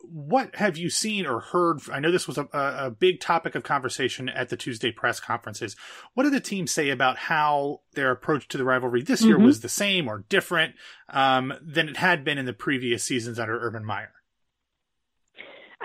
[0.00, 1.80] What have you seen or heard?
[1.92, 5.74] I know this was a, a big topic of conversation at the Tuesday press conferences.
[6.14, 9.46] What did the team say about how their approach to the rivalry this year mm-hmm.
[9.46, 10.74] was the same or different
[11.08, 14.12] um, than it had been in the previous seasons under Urban Meyer?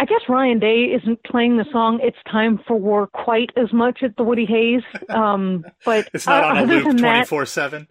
[0.02, 4.02] I guess Ryan Day isn't playing the song "It's Time for War" quite as much
[4.02, 7.86] at the Woody Hayes, um, but it's not on a loop twenty four seven.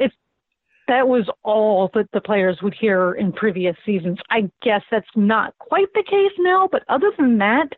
[0.88, 4.18] That was all that the players would hear in previous seasons.
[4.29, 7.68] I guess that's not quite the case now, but other than that,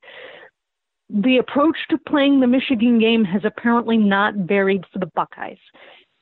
[1.11, 5.59] the approach to playing the Michigan game has apparently not varied for the Buckeyes,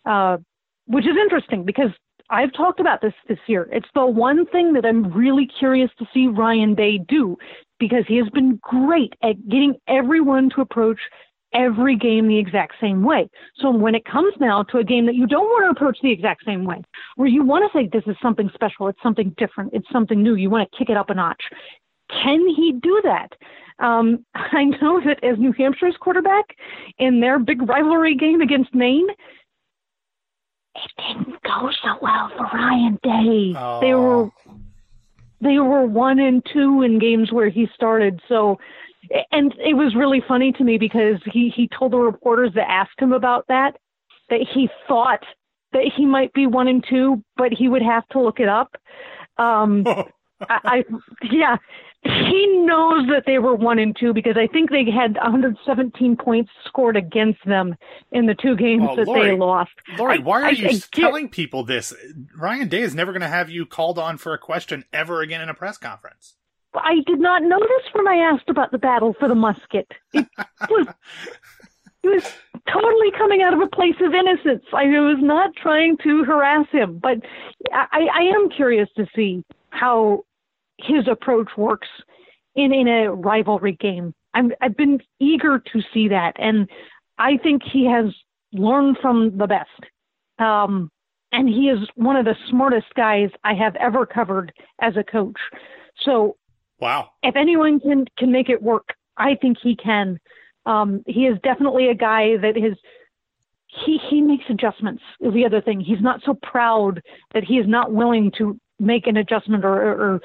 [0.04, 0.38] uh,
[0.86, 1.90] which is interesting because
[2.28, 3.68] I've talked about this this year.
[3.70, 7.36] It's the one thing that I'm really curious to see Ryan Day do
[7.80, 11.00] because he has been great at getting everyone to approach
[11.52, 13.28] every game the exact same way.
[13.56, 16.12] So when it comes now to a game that you don't want to approach the
[16.12, 16.82] exact same way,
[17.16, 20.36] where you want to say this is something special, it's something different, it's something new,
[20.36, 21.42] you want to kick it up a notch.
[22.22, 23.32] Can he do that?
[23.80, 26.56] Um, I know that as New Hampshire's quarterback
[26.98, 29.08] in their big rivalry game against Maine,
[30.76, 33.54] it didn't go so well for Ryan Day.
[33.58, 33.80] Oh.
[33.80, 34.30] They were
[35.40, 38.20] they were one and two in games where he started.
[38.28, 38.58] So,
[39.32, 42.98] and it was really funny to me because he he told the reporters that asked
[42.98, 43.76] him about that
[44.28, 45.24] that he thought
[45.72, 48.76] that he might be one and two, but he would have to look it up.
[49.38, 49.84] Um,
[50.48, 50.84] I, I
[51.30, 51.56] yeah,
[52.02, 56.50] he knows that they were one and two because I think they had 117 points
[56.64, 57.76] scored against them
[58.12, 59.72] in the two games oh, that Lori, they lost.
[59.98, 61.92] Lori, I, why are I, you telling people this?
[62.36, 65.42] Ryan Day is never going to have you called on for a question ever again
[65.42, 66.36] in a press conference.
[66.74, 69.90] I did not this when I asked about the battle for the musket.
[70.12, 70.26] It
[70.68, 70.86] was,
[72.02, 72.32] it was
[72.72, 74.64] totally coming out of a place of innocence.
[74.72, 77.18] I was not trying to harass him, but
[77.72, 80.24] I, I am curious to see how
[80.84, 81.88] his approach works
[82.54, 84.14] in in a rivalry game.
[84.34, 86.68] I'm I've been eager to see that, and
[87.18, 88.12] I think he has
[88.52, 89.68] learned from the best.
[90.38, 90.90] Um,
[91.32, 95.38] and he is one of the smartest guys I have ever covered as a coach.
[96.04, 96.36] So,
[96.80, 97.10] wow!
[97.22, 100.18] If anyone can can make it work, I think he can.
[100.66, 102.76] Um, he is definitely a guy that is
[103.66, 105.02] he he makes adjustments.
[105.20, 105.80] Is the other thing.
[105.80, 107.00] He's not so proud
[107.32, 110.20] that he is not willing to make an adjustment or, or,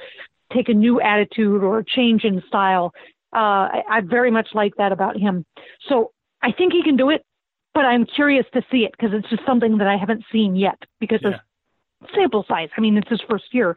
[0.53, 2.93] take a new attitude or a change in style.
[3.33, 5.45] Uh, I, I very much like that about him.
[5.89, 7.25] So I think he can do it,
[7.73, 10.77] but I'm curious to see it because it's just something that I haven't seen yet
[10.99, 11.29] because yeah.
[11.29, 12.69] of sample size.
[12.77, 13.75] I mean, it's his first year.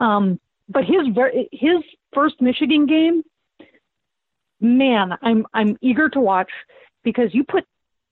[0.00, 1.06] Um, but his
[1.52, 3.22] his first Michigan game,
[4.60, 6.50] man, I'm I'm eager to watch
[7.04, 7.64] because you put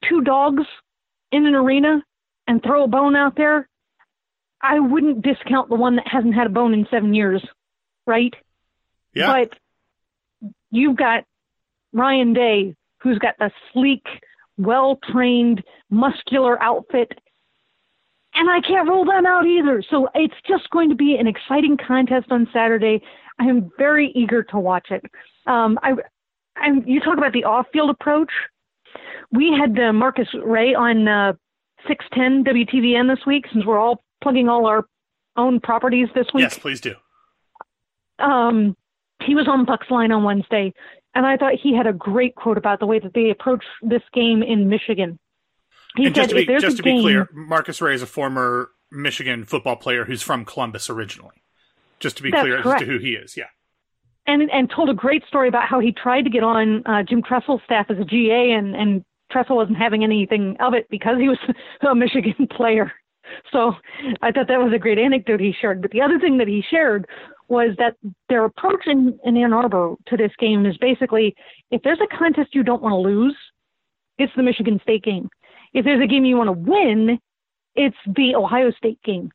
[0.09, 0.63] two dogs
[1.33, 2.03] in an arena
[2.47, 3.69] and throw a bone out there,
[4.61, 7.45] I wouldn't discount the one that hasn't had a bone in seven years,
[8.07, 8.35] right?
[9.15, 9.33] Yeah.
[9.33, 9.59] But
[10.71, 11.25] you've got
[11.93, 14.05] Ryan Day, who's got the sleek,
[14.59, 17.13] well trained, muscular outfit.
[18.35, 19.83] And I can't rule them out either.
[19.89, 23.01] So it's just going to be an exciting contest on Saturday.
[23.39, 25.05] I am very eager to watch it.
[25.47, 25.93] Um, I,
[26.57, 28.31] I'm, you talk about the off-field approach.
[29.31, 31.35] We had uh, Marcus Ray on uh,
[31.87, 34.85] 610 WTVN this week, since we're all plugging all our
[35.37, 36.43] own properties this week.
[36.43, 36.95] Yes, please do.
[38.19, 38.77] Um,
[39.25, 40.73] he was on Buck's line on Wednesday,
[41.15, 44.03] and I thought he had a great quote about the way that they approach this
[44.13, 45.19] game in Michigan.
[45.97, 48.07] He and said, just to, be, just to game, be clear, Marcus Ray is a
[48.07, 51.43] former Michigan football player who's from Columbus originally.
[52.01, 52.83] Just to be clear correct.
[52.83, 53.37] as to who he is.
[53.37, 53.45] Yeah.
[54.27, 57.23] and and told a great story about how he tried to get on uh, Jim
[57.23, 61.29] Tressel's staff as a GA, and and Tressel wasn't having anything of it because he
[61.29, 61.39] was
[61.89, 62.93] a Michigan player.
[63.53, 63.73] So
[64.21, 65.81] I thought that was a great anecdote he shared.
[65.81, 67.07] But the other thing that he shared
[67.49, 67.97] was that
[68.29, 71.35] their approach in, in Ann Arbor to this game is basically
[71.71, 73.37] if there's a contest you don't want to lose,
[74.19, 75.29] it's the Michigan State game.
[75.73, 77.19] If there's a game you want to win,
[77.75, 79.31] it's the Ohio State game.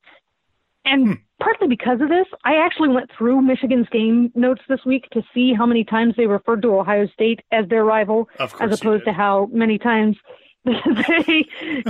[0.86, 1.14] And Hmm.
[1.42, 5.54] partly because of this, I actually went through Michigan's game notes this week to see
[5.54, 9.50] how many times they referred to Ohio State as their rival, as opposed to how
[9.52, 10.18] many times
[10.66, 11.46] they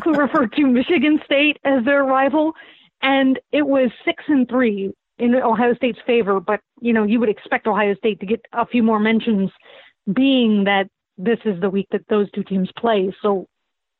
[0.06, 2.54] referred to Michigan State as their rival.
[3.02, 7.30] And it was six and three in Ohio State's favor, but you know, you would
[7.30, 9.52] expect Ohio State to get a few more mentions
[10.14, 13.14] being that this is the week that those two teams play.
[13.22, 13.48] So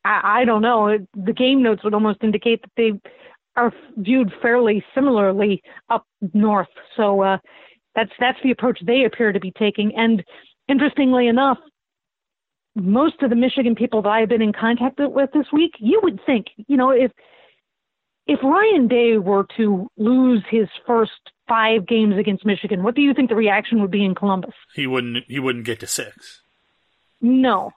[0.06, 0.98] I, I don't know.
[1.14, 2.94] The game notes would almost indicate that they
[3.56, 6.70] are viewed fairly similarly up north.
[6.96, 7.38] So uh,
[7.96, 9.96] that's that's the approach they appear to be taking.
[9.96, 10.24] And
[10.68, 11.58] interestingly enough,
[12.76, 16.20] most of the Michigan people that I've been in contact with this week, you would
[16.26, 17.12] think, you know, if
[18.30, 21.12] if Ryan Day were to lose his first
[21.48, 24.54] five games against Michigan, what do you think the reaction would be in Columbus?
[24.76, 26.42] he wouldn't he wouldn't get to six.
[27.22, 27.72] No,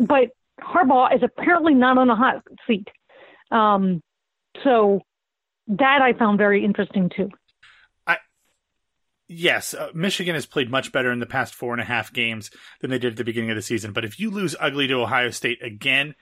[0.00, 0.28] but
[0.60, 2.88] Harbaugh is apparently not on a hot seat.
[3.50, 4.00] Um,
[4.62, 5.00] so
[5.66, 7.30] that I found very interesting too.
[9.28, 12.48] Yes, uh, Michigan has played much better in the past four and a half games
[12.80, 13.92] than they did at the beginning of the season.
[13.92, 16.14] But if you lose ugly to Ohio State again,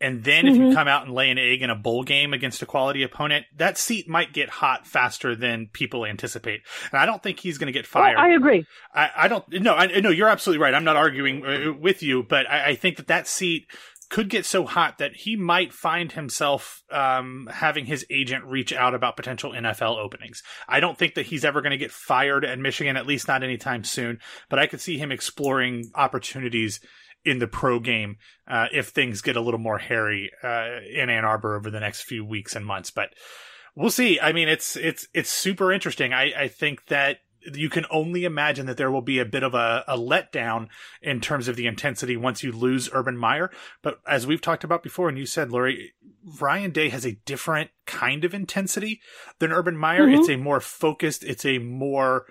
[0.00, 0.74] and then if you Mhm.
[0.74, 3.76] come out and lay an egg in a bowl game against a quality opponent, that
[3.78, 6.62] seat might get hot faster than people anticipate.
[6.92, 8.16] And I don't think he's going to get Oh, fired.
[8.18, 8.64] I agree.
[8.94, 9.44] I, I don't.
[9.60, 10.10] No, I no.
[10.10, 10.74] You're absolutely right.
[10.74, 13.66] I'm not arguing uh, with you, but I, I think that that seat
[14.10, 18.94] could get so hot that he might find himself um, having his agent reach out
[18.94, 20.42] about potential NFL openings.
[20.66, 23.42] I don't think that he's ever going to get fired at Michigan, at least not
[23.42, 24.18] anytime soon.
[24.48, 26.80] But I could see him exploring opportunities
[27.28, 31.24] in the pro game uh, if things get a little more hairy uh, in Ann
[31.24, 32.90] Arbor over the next few weeks and months.
[32.90, 33.10] But
[33.74, 34.18] we'll see.
[34.20, 36.12] I mean, it's it's it's super interesting.
[36.12, 37.18] I, I think that
[37.54, 40.68] you can only imagine that there will be a bit of a, a letdown
[41.00, 43.50] in terms of the intensity once you lose Urban Meyer.
[43.82, 45.92] But as we've talked about before, and you said, Lori,
[46.40, 49.00] Ryan Day has a different kind of intensity
[49.38, 50.06] than Urban Meyer.
[50.06, 50.18] Mhm.
[50.18, 52.26] It's a more focused, it's a more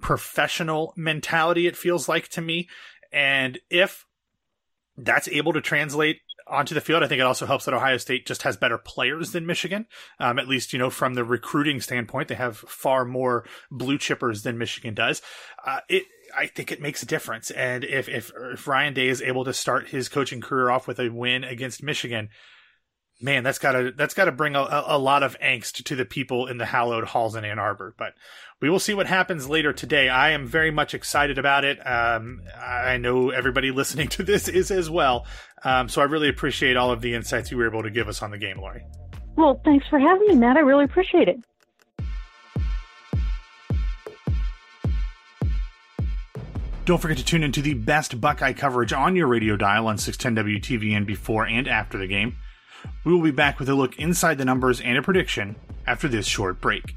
[0.00, 2.68] professional mentality, it feels like to me.
[3.12, 4.06] And if
[4.96, 7.02] that's able to translate onto the field.
[7.02, 9.86] I think it also helps that Ohio State just has better players than Michigan.
[10.18, 14.42] Um, at least, you know, from the recruiting standpoint, they have far more blue chippers
[14.42, 15.22] than Michigan does.
[15.64, 16.04] Uh, it,
[16.36, 17.50] I think it makes a difference.
[17.50, 20.98] And if, if, if Ryan Day is able to start his coaching career off with
[20.98, 22.28] a win against Michigan,
[23.22, 26.58] man, that's gotta, that's gotta bring a, a lot of angst to the people in
[26.58, 27.94] the hallowed halls in Ann Arbor.
[27.96, 28.14] But
[28.60, 30.08] we will see what happens later today.
[30.08, 31.78] I am very much excited about it.
[31.86, 35.26] Um, I know everybody listening to this is as well.
[35.64, 38.22] Um, so I really appreciate all of the insights you were able to give us
[38.22, 38.84] on the game, Lori.
[39.36, 40.56] Well, thanks for having me, Matt.
[40.56, 41.42] I really appreciate it.
[46.84, 50.60] Don't forget to tune into the best Buckeye coverage on your radio dial on 610
[50.60, 52.36] WTVN before and after the game.
[53.04, 55.56] We will be back with a look inside the numbers and a prediction
[55.86, 56.94] after this short break.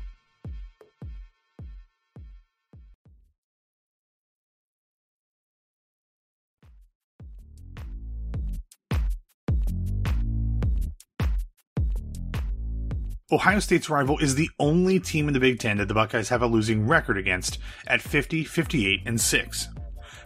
[13.32, 16.44] Ohio State's rival is the only team in the Big Ten that the Buckeyes have
[16.44, 17.58] a losing record against
[17.88, 19.68] at 50, 58, and 6.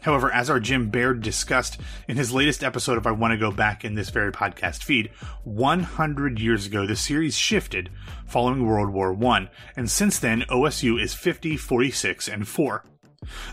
[0.01, 3.51] However, as our Jim Baird discussed in his latest episode of I Want to Go
[3.51, 5.11] Back in this very podcast feed,
[5.43, 7.89] 100 years ago the series shifted
[8.25, 12.83] following World War I, and since then OSU is 50, 46, and 4.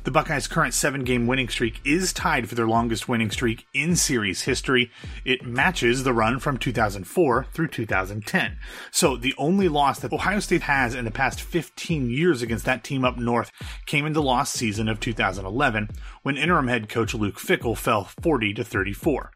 [0.05, 3.97] The Buckeyes' current seven game winning streak is tied for their longest winning streak in
[3.97, 4.91] series history.
[5.25, 8.59] It matches the run from 2004 through 2010.
[8.91, 12.85] So the only loss that Ohio State has in the past 15 years against that
[12.85, 13.51] team up north
[13.87, 15.91] came in the lost season of 2011
[16.23, 19.33] when interim head coach Luke Fickell fell 40 to 34.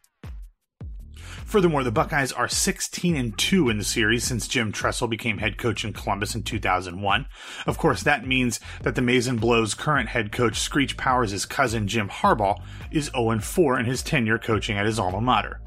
[1.51, 5.59] Furthermore, the Buckeyes are 16 and 2 in the series since Jim Tressel became head
[5.59, 7.27] coach in Columbus in 2001.
[7.67, 11.89] Of course, that means that the Maize and Blue's current head coach, Screech Powers' cousin
[11.89, 15.61] Jim Harbaugh, is 0 4 in his tenure coaching at his alma mater.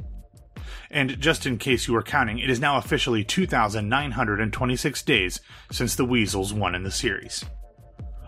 [0.90, 6.06] And just in case you were counting, it is now officially 2,926 days since the
[6.06, 7.44] Weasels won in the series.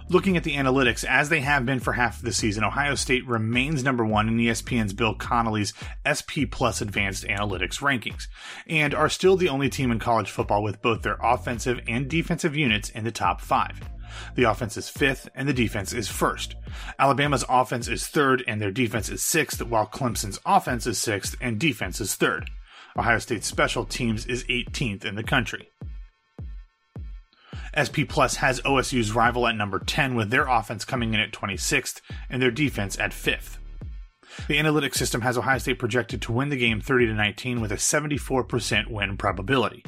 [0.08, 3.26] Looking at the analytics, as they have been for half of the season, Ohio State
[3.26, 5.74] remains number one in ESPN's Bill Connelly's
[6.06, 8.28] SP Plus Advanced Analytics rankings,
[8.68, 12.56] and are still the only team in college football with both their offensive and defensive
[12.56, 13.82] units in the top five.
[14.36, 16.56] The offense is fifth, and the defense is first.
[17.00, 21.60] Alabama's offense is third, and their defense is sixth, while Clemson's offense is sixth, and
[21.60, 22.52] defense is third.
[22.96, 25.72] Ohio State's special teams is 18th in the country.
[27.76, 32.02] SP Plus has OSU's rival at number 10, with their offense coming in at 26th
[32.30, 33.58] and their defense at 5th.
[34.48, 37.72] The analytics system has Ohio State projected to win the game 30 to 19 with
[37.72, 39.84] a 74% win probability.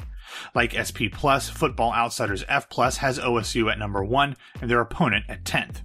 [0.54, 5.24] Like SP Plus, Football Outsiders F Plus has OSU at number 1 and their opponent
[5.28, 5.82] at 10th.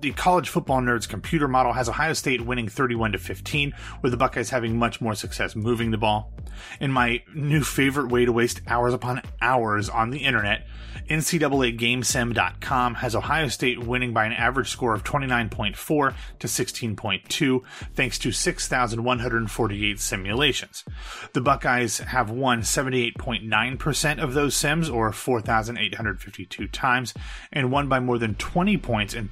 [0.00, 3.72] The college football nerds computer model has Ohio State winning 31 to 15,
[4.02, 6.32] with the Buckeyes having much more success moving the ball.
[6.80, 10.66] In my new favorite way to waste hours upon hours on the internet,
[11.08, 17.60] NCAA NCAAGameSim.com has Ohio State winning by an average score of 29.4 to 16.2,
[17.94, 20.84] thanks to 6,148 simulations.
[21.32, 27.14] The Buckeyes have won 78.9% of those sims, or 4,852 times,
[27.52, 29.28] and won by more than 20 points in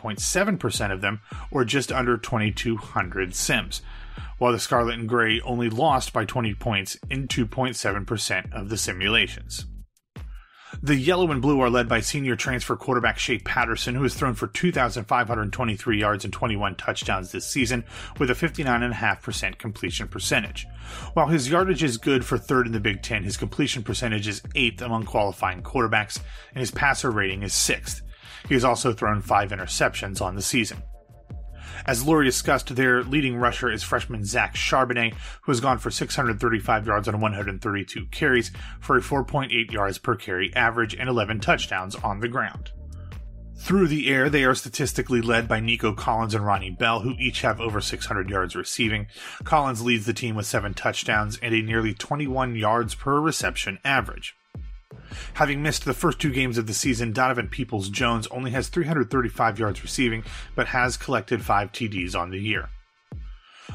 [0.00, 1.20] 35.7% of them,
[1.50, 3.82] or just under 2,200 sims
[4.38, 9.66] while the Scarlet and Gray only lost by 20 points in 2.7% of the simulations.
[10.82, 14.34] The yellow and blue are led by senior transfer quarterback Shea Patterson, who has thrown
[14.34, 17.84] for 2,523 yards and 21 touchdowns this season
[18.18, 20.66] with a 59.5% completion percentage.
[21.12, 24.42] While his yardage is good for third in the Big Ten, his completion percentage is
[24.54, 26.20] eighth among qualifying quarterbacks,
[26.54, 28.00] and his passer rating is sixth.
[28.48, 30.82] He has also thrown five interceptions on the season.
[31.86, 36.86] As Lori discussed, their leading rusher is freshman Zach Charbonnet, who has gone for 635
[36.86, 42.20] yards on 132 carries for a 4.8 yards per carry average and 11 touchdowns on
[42.20, 42.72] the ground.
[43.56, 47.42] Through the air, they are statistically led by Nico Collins and Ronnie Bell, who each
[47.42, 49.06] have over 600 yards receiving.
[49.44, 54.34] Collins leads the team with seven touchdowns and a nearly 21 yards per reception average.
[55.34, 59.58] Having missed the first two games of the season, Donovan Peoples Jones only has 335
[59.58, 60.24] yards receiving,
[60.54, 62.68] but has collected five TDs on the year.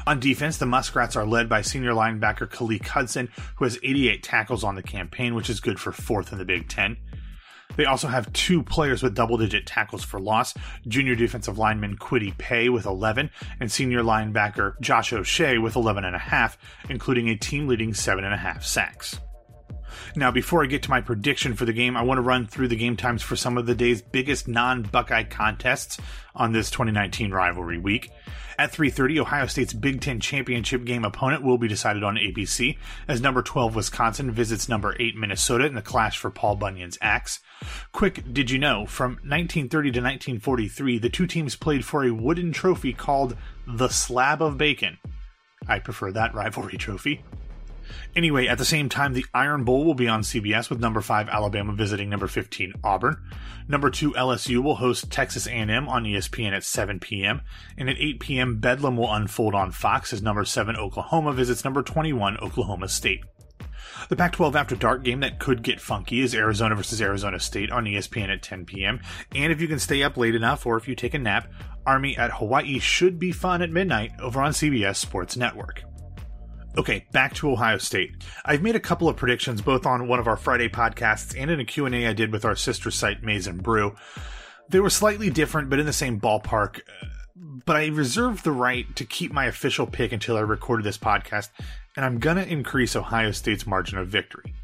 [0.06, 4.62] On defense, the Muskrats are led by senior linebacker Khaleke Hudson, who has 88 tackles
[4.62, 6.96] on the campaign, which is good for fourth in the Big Ten.
[7.76, 10.54] They also have two players with double digit tackles for loss
[10.86, 16.56] junior defensive lineman Kwity Paye with 11, and senior linebacker Josh Uche with 11.5,
[16.88, 19.18] including a team leading 7.5 sacks.
[20.14, 22.68] Now, before I get to my prediction for the game, I want to run through
[22.68, 25.98] the game times for some of the day's biggest non-Buckeye contests
[26.34, 28.10] on this 2019 rivalry week.
[28.58, 33.20] At 3:30, Ohio State's Big 10 championship game opponent will be decided on ABC as
[33.20, 37.40] number 12 Wisconsin visits number 8 Minnesota in the clash for Paul Bunyan's axe.
[37.92, 42.50] Quick, did you know from 1930 to 1943 the two teams played for a wooden
[42.50, 44.96] trophy called the Slab of Bacon.
[45.68, 47.22] I prefer that rivalry trophy.
[48.14, 51.28] Anyway, at the same time, the Iron Bowl will be on CBS with number 5
[51.28, 53.16] Alabama visiting number 15 Auburn.
[53.68, 57.42] Number 2 LSU will host Texas A&M on ESPN at 7 p.m.
[57.76, 58.58] And at 8 p.m.
[58.58, 63.24] Bedlam will unfold on Fox as number 7 Oklahoma visits number 21 Oklahoma State.
[64.08, 67.72] The Pac 12 After Dark game that could get funky is Arizona versus Arizona State
[67.72, 69.00] on ESPN at 10 p.m.
[69.34, 71.48] And if you can stay up late enough or if you take a nap,
[71.84, 75.82] Army at Hawaii should be fun at midnight over on CBS Sports Network.
[76.78, 78.22] Okay, back to Ohio State.
[78.44, 81.58] I've made a couple of predictions both on one of our Friday podcasts and in
[81.58, 83.96] a Q&A I did with our sister site Maize and Brew.
[84.68, 86.80] They were slightly different but in the same ballpark.
[87.64, 91.48] But I reserved the right to keep my official pick until I recorded this podcast,
[91.96, 94.54] and I'm going to increase Ohio State's margin of victory.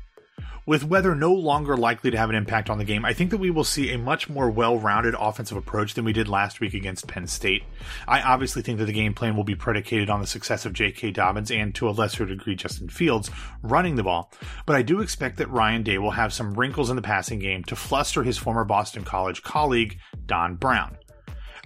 [0.64, 3.38] With weather no longer likely to have an impact on the game, I think that
[3.38, 6.72] we will see a much more well rounded offensive approach than we did last week
[6.72, 7.64] against Penn State.
[8.06, 11.10] I obviously think that the game plan will be predicated on the success of J.K.
[11.10, 13.28] Dobbins and, to a lesser degree, Justin Fields
[13.62, 14.30] running the ball,
[14.64, 17.64] but I do expect that Ryan Day will have some wrinkles in the passing game
[17.64, 20.96] to fluster his former Boston College colleague, Don Brown.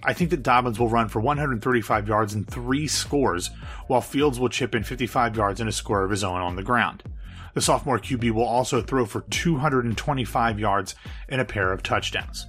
[0.03, 3.51] I think that Dobbins will run for 135 yards and three scores,
[3.85, 6.63] while Fields will chip in 55 yards and a score of his own on the
[6.63, 7.03] ground.
[7.57, 10.93] The sophomore QB will also throw for 225 yards
[11.27, 12.45] and a pair of touchdowns.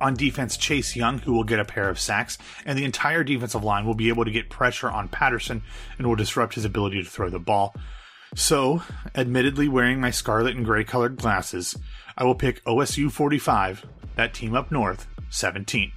[0.00, 3.62] On defense, Chase Young, who will get a pair of sacks, and the entire defensive
[3.62, 5.62] line will be able to get pressure on Patterson
[5.96, 7.72] and will disrupt his ability to throw the ball.
[8.34, 8.82] So,
[9.14, 11.76] admittedly wearing my scarlet and gray colored glasses,
[12.16, 15.92] I will pick OSU 45, that team up north, 17.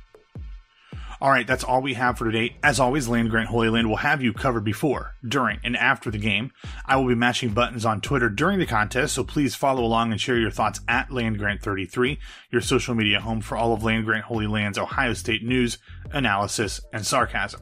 [1.22, 2.56] All right, that's all we have for today.
[2.64, 6.18] As always, Land Grant Holy Land will have you covered before, during, and after the
[6.18, 6.52] game.
[6.84, 10.20] I will be matching buttons on Twitter during the contest, so please follow along and
[10.20, 12.18] share your thoughts at LandGrant33,
[12.50, 15.78] your social media home for all of Land Grant Holy Land's Ohio State news,
[16.12, 17.62] analysis, and sarcasm.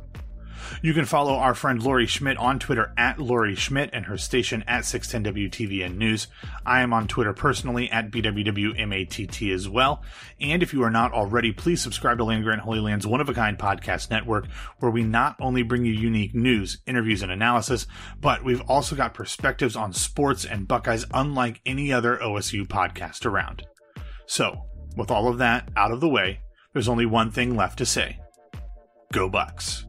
[0.82, 4.64] You can follow our friend Lori Schmidt on Twitter at Lori Schmidt and her station
[4.68, 6.28] at 610 WTVN News.
[6.66, 10.04] I am on Twitter personally at BWWMATT as well.
[10.40, 13.30] And if you are not already, please subscribe to Land Grant Holy Land's one of
[13.30, 14.48] a kind podcast network,
[14.80, 17.88] where we not only bring you unique news, interviews, and analysis,
[18.20, 23.66] but we've also got perspectives on sports and Buckeyes unlike any other OSU podcast around.
[24.26, 26.42] So, with all of that out of the way,
[26.74, 28.20] there's only one thing left to say
[29.12, 29.86] Go Bucks.